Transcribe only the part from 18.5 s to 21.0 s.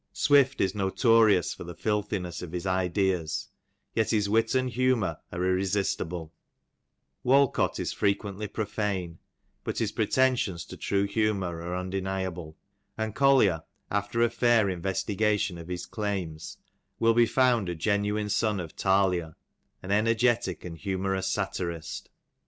of Thalia, an ener getic and